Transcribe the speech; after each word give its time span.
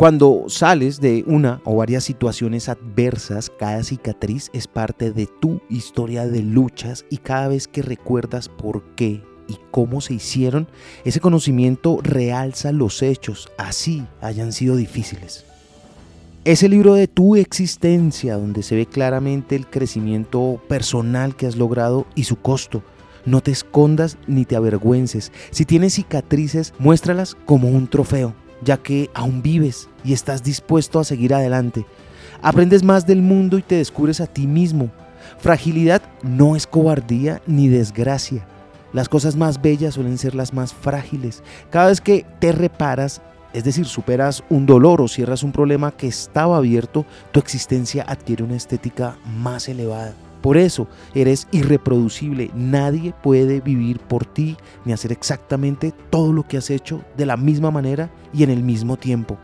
Cuando 0.00 0.44
sales 0.48 0.98
de 0.98 1.24
una 1.26 1.60
o 1.62 1.76
varias 1.76 2.04
situaciones 2.04 2.70
adversas, 2.70 3.50
cada 3.50 3.84
cicatriz 3.84 4.48
es 4.54 4.66
parte 4.66 5.12
de 5.12 5.26
tu 5.26 5.60
historia 5.68 6.26
de 6.26 6.40
luchas 6.40 7.04
y 7.10 7.18
cada 7.18 7.48
vez 7.48 7.68
que 7.68 7.82
recuerdas 7.82 8.48
por 8.48 8.82
qué 8.94 9.22
y 9.46 9.58
cómo 9.70 10.00
se 10.00 10.14
hicieron, 10.14 10.68
ese 11.04 11.20
conocimiento 11.20 11.98
realza 12.02 12.72
los 12.72 13.02
hechos, 13.02 13.52
así 13.58 14.06
hayan 14.22 14.54
sido 14.54 14.74
difíciles. 14.74 15.44
Ese 16.46 16.70
libro 16.70 16.94
de 16.94 17.06
tu 17.06 17.36
existencia 17.36 18.38
donde 18.38 18.62
se 18.62 18.76
ve 18.76 18.86
claramente 18.86 19.54
el 19.54 19.66
crecimiento 19.66 20.62
personal 20.66 21.36
que 21.36 21.46
has 21.46 21.56
logrado 21.56 22.06
y 22.14 22.24
su 22.24 22.36
costo. 22.36 22.82
No 23.26 23.42
te 23.42 23.50
escondas 23.50 24.16
ni 24.26 24.46
te 24.46 24.56
avergüences. 24.56 25.30
Si 25.50 25.66
tienes 25.66 25.92
cicatrices, 25.92 26.72
muéstralas 26.78 27.36
como 27.44 27.68
un 27.68 27.86
trofeo, 27.86 28.34
ya 28.62 28.76
que 28.76 29.10
aún 29.14 29.42
vives 29.42 29.88
y 30.04 30.12
estás 30.12 30.42
dispuesto 30.42 30.98
a 30.98 31.04
seguir 31.04 31.34
adelante. 31.34 31.86
Aprendes 32.42 32.82
más 32.82 33.06
del 33.06 33.22
mundo 33.22 33.58
y 33.58 33.62
te 33.62 33.76
descubres 33.76 34.20
a 34.20 34.26
ti 34.26 34.46
mismo. 34.46 34.90
Fragilidad 35.38 36.02
no 36.22 36.56
es 36.56 36.66
cobardía 36.66 37.42
ni 37.46 37.68
desgracia. 37.68 38.46
Las 38.92 39.08
cosas 39.08 39.36
más 39.36 39.62
bellas 39.62 39.94
suelen 39.94 40.18
ser 40.18 40.34
las 40.34 40.52
más 40.52 40.74
frágiles. 40.74 41.42
Cada 41.70 41.88
vez 41.88 42.00
que 42.00 42.26
te 42.40 42.52
reparas, 42.52 43.20
es 43.52 43.64
decir, 43.64 43.86
superas 43.86 44.42
un 44.48 44.66
dolor 44.66 45.00
o 45.00 45.08
cierras 45.08 45.42
un 45.42 45.52
problema 45.52 45.92
que 45.92 46.08
estaba 46.08 46.56
abierto, 46.56 47.04
tu 47.30 47.40
existencia 47.40 48.04
adquiere 48.06 48.42
una 48.42 48.56
estética 48.56 49.16
más 49.24 49.68
elevada. 49.68 50.14
Por 50.40 50.56
eso 50.56 50.88
eres 51.14 51.46
irreproducible. 51.52 52.50
Nadie 52.54 53.14
puede 53.22 53.60
vivir 53.60 53.98
por 53.98 54.24
ti 54.24 54.56
ni 54.84 54.92
hacer 54.92 55.12
exactamente 55.12 55.92
todo 56.10 56.32
lo 56.32 56.44
que 56.44 56.56
has 56.56 56.70
hecho 56.70 57.02
de 57.16 57.26
la 57.26 57.36
misma 57.36 57.70
manera 57.70 58.10
y 58.32 58.42
en 58.42 58.50
el 58.50 58.62
mismo 58.62 58.96
tiempo. 58.96 59.38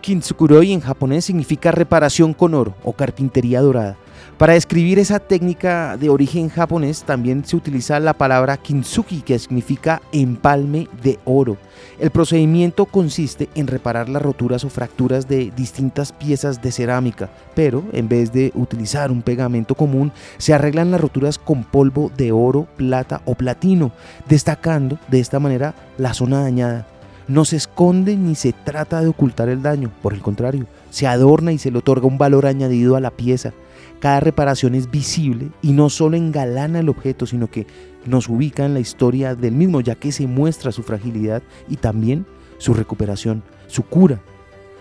Kintsukuroi 0.00 0.72
en 0.72 0.80
japonés 0.80 1.24
significa 1.24 1.72
reparación 1.72 2.32
con 2.32 2.54
oro 2.54 2.74
o 2.84 2.92
carpintería 2.92 3.60
dorada. 3.60 3.96
Para 4.38 4.52
describir 4.52 4.98
esa 4.98 5.18
técnica 5.18 5.96
de 5.96 6.10
origen 6.10 6.48
japonés 6.48 7.02
también 7.02 7.44
se 7.44 7.56
utiliza 7.56 7.98
la 7.98 8.14
palabra 8.14 8.56
kintsugi 8.56 9.22
que 9.22 9.38
significa 9.38 10.00
empalme 10.12 10.88
de 11.02 11.18
oro. 11.24 11.56
El 11.98 12.10
procedimiento 12.10 12.86
consiste 12.86 13.48
en 13.54 13.66
reparar 13.66 14.08
las 14.08 14.22
roturas 14.22 14.64
o 14.64 14.70
fracturas 14.70 15.26
de 15.26 15.52
distintas 15.56 16.12
piezas 16.12 16.62
de 16.62 16.70
cerámica, 16.70 17.30
pero 17.54 17.82
en 17.92 18.08
vez 18.08 18.32
de 18.32 18.52
utilizar 18.54 19.10
un 19.10 19.22
pegamento 19.22 19.74
común, 19.74 20.12
se 20.38 20.54
arreglan 20.54 20.92
las 20.92 21.00
roturas 21.00 21.38
con 21.38 21.64
polvo 21.64 22.12
de 22.16 22.30
oro, 22.30 22.68
plata 22.76 23.22
o 23.24 23.34
platino, 23.34 23.90
destacando 24.28 24.98
de 25.08 25.20
esta 25.20 25.40
manera 25.40 25.74
la 25.96 26.14
zona 26.14 26.42
dañada. 26.42 26.86
No 27.28 27.44
se 27.44 27.56
esconde 27.56 28.16
ni 28.16 28.34
se 28.34 28.54
trata 28.54 29.02
de 29.02 29.08
ocultar 29.08 29.50
el 29.50 29.62
daño, 29.62 29.90
por 30.02 30.14
el 30.14 30.22
contrario, 30.22 30.66
se 30.88 31.06
adorna 31.06 31.52
y 31.52 31.58
se 31.58 31.70
le 31.70 31.78
otorga 31.78 32.06
un 32.06 32.16
valor 32.16 32.46
añadido 32.46 32.96
a 32.96 33.00
la 33.00 33.10
pieza. 33.10 33.52
Cada 34.00 34.20
reparación 34.20 34.74
es 34.74 34.90
visible 34.90 35.50
y 35.60 35.72
no 35.72 35.90
solo 35.90 36.16
engalana 36.16 36.80
el 36.80 36.88
objeto, 36.88 37.26
sino 37.26 37.50
que 37.50 37.66
nos 38.06 38.30
ubica 38.30 38.64
en 38.64 38.72
la 38.72 38.80
historia 38.80 39.34
del 39.34 39.52
mismo, 39.52 39.82
ya 39.82 39.94
que 39.94 40.10
se 40.10 40.26
muestra 40.26 40.72
su 40.72 40.82
fragilidad 40.82 41.42
y 41.68 41.76
también 41.76 42.24
su 42.56 42.72
recuperación, 42.72 43.42
su 43.66 43.82
cura. 43.82 44.20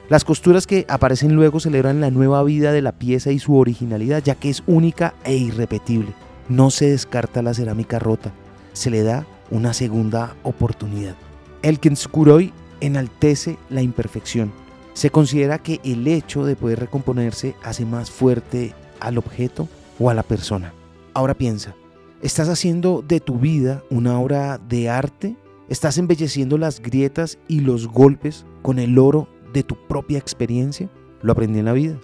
Las 0.08 0.23
costuras 0.23 0.66
que 0.68 0.86
aparecen 0.88 1.36
luego 1.36 1.59
celebran 1.59 2.00
la 2.00 2.12
nueva 2.12 2.42
vida 2.44 2.72
de 2.72 2.81
la 2.81 2.94
pieza 2.94 3.31
y 3.31 3.40
su 3.40 3.58
originalidad, 3.58 4.23
ya 4.23 4.36
que 4.36 4.50
es 4.50 4.64
única 4.68 5.16
e 5.25 5.36
irrepetible. 5.36 6.14
No 6.48 6.72
se 6.72 6.90
descarta 6.92 7.42
la 7.42 7.53
cerámica 7.53 8.00
rota, 8.00 8.31
se 8.72 8.90
le 8.90 9.03
da 9.03 9.25
una 9.52 9.73
segunda 9.73 10.36
oportunidad. 10.44 11.16
El 11.63 11.80
Kintsukuroi 11.80 12.53
enaltece 12.81 13.58
la 13.69 13.81
imperfección. 13.81 14.52
Se 14.94 15.09
considera 15.09 15.59
que 15.59 15.80
el 15.83 16.08
hecho 16.08 16.45
de 16.45 16.55
poder 16.55 16.80
recomponerse 16.80 17.55
hace 17.63 17.86
más 17.86 18.11
fuerte 18.11 18.73
al 19.00 19.17
objeto 19.17 19.67
o 20.00 20.09
a 20.09 20.13
la 20.13 20.23
persona. 20.23 20.73
Ahora 21.13 21.33
piensa, 21.33 21.75
¿estás 22.22 22.50
haciendo 22.50 23.03
de 23.07 23.19
tu 23.19 23.40
vida 23.40 23.84
una 23.90 24.19
obra 24.19 24.59
de 24.59 24.90
arte? 24.90 25.35
¿Estás 25.68 25.97
embelleciendo 25.97 26.57
las 26.57 26.79
grietas 26.79 27.40
y 27.47 27.62
los 27.62 27.88
golpes 27.88 28.45
con 28.62 28.79
el 28.79 28.97
oro 29.00 29.28
de 29.51 29.63
tu 29.63 29.75
propia 29.88 30.19
experiencia? 30.19 30.89
Lo 31.22 31.31
aprendí 31.31 31.59
en 31.59 31.66
la 31.66 31.74
vida. 31.74 31.97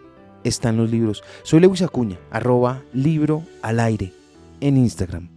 Está 0.44 0.70
en 0.70 0.78
los 0.78 0.90
libros. 0.90 1.24
Soy 1.44 1.59
Lewis 1.59 1.81
Acuña, 1.84 2.20
arroba 2.31 2.81
libro 2.91 3.44
al 3.62 3.80
aire 3.80 4.14
en 4.59 4.78
Instagram. 4.78 5.30